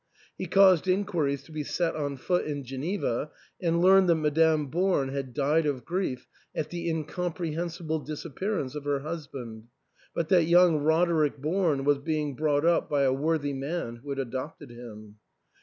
[0.35, 3.29] He caused inquiries to be set on foot in Geneva,
[3.61, 9.01] and learned that Madame Born had died of grief at the incomprehensible disappearance of her
[9.01, 9.65] hus band,
[10.15, 14.17] but that young Roderick Born was being brought up by a worthy man who had
[14.17, 15.17] adopted him.